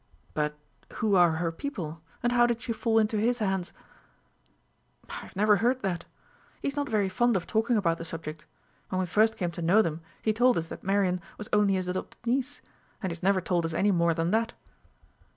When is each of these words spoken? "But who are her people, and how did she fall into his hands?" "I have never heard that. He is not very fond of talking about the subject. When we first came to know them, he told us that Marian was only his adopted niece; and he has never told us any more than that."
"But 0.33 0.57
who 0.93 1.13
are 1.13 1.33
her 1.33 1.51
people, 1.51 2.01
and 2.23 2.31
how 2.31 2.47
did 2.47 2.59
she 2.63 2.73
fall 2.73 2.97
into 2.97 3.17
his 3.19 3.37
hands?" 3.37 3.71
"I 5.07 5.13
have 5.13 5.35
never 5.35 5.57
heard 5.57 5.81
that. 5.81 6.05
He 6.59 6.67
is 6.69 6.75
not 6.75 6.89
very 6.89 7.07
fond 7.07 7.35
of 7.37 7.45
talking 7.45 7.77
about 7.77 7.99
the 7.99 8.03
subject. 8.03 8.47
When 8.89 8.99
we 8.99 9.05
first 9.05 9.37
came 9.37 9.51
to 9.51 9.61
know 9.61 9.83
them, 9.83 10.01
he 10.23 10.33
told 10.33 10.57
us 10.57 10.69
that 10.69 10.83
Marian 10.83 11.21
was 11.37 11.49
only 11.53 11.75
his 11.75 11.87
adopted 11.87 12.25
niece; 12.25 12.63
and 13.03 13.11
he 13.11 13.15
has 13.15 13.21
never 13.21 13.41
told 13.41 13.63
us 13.63 13.75
any 13.75 13.91
more 13.91 14.15
than 14.15 14.31
that." 14.31 14.55